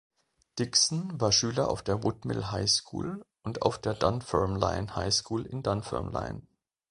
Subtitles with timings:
[0.57, 5.61] Dickson war Schüler auf der Woodmill High School und auf der Dunfermline High School in
[5.61, 6.41] Dunfermline.